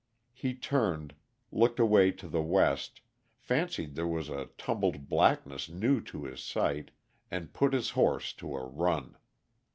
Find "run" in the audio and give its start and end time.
8.65-9.15